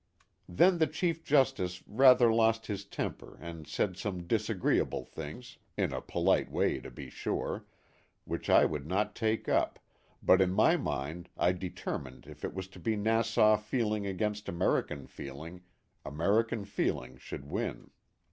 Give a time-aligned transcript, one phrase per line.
[0.49, 6.01] Then the Chief Justice rather lost his temper and said some disagreeable things in a
[6.01, 7.67] polite way to be sure
[8.25, 9.77] which I would not take up,
[10.23, 15.05] but in my mind I determined if it was to be Nassau feeling against American
[15.05, 15.61] feeling,
[16.03, 17.91] Amer ican feeling should win.